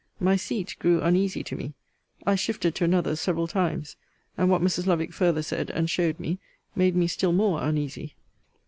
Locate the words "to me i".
1.43-2.33